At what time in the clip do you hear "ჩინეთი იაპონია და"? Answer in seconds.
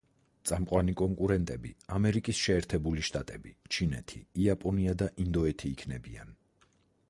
3.77-5.13